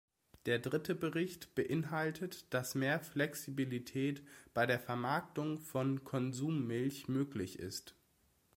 Der 0.47 0.57
dritte 0.57 0.95
Bericht 0.95 1.53
beinhaltet, 1.53 2.51
dass 2.51 2.73
mehr 2.73 2.99
Flexibilität 2.99 4.23
bei 4.51 4.65
der 4.65 4.79
Vermarktung 4.79 5.59
von 5.59 6.03
Konsummilch 6.03 7.07
möglich 7.07 7.59
ist. 7.59 7.93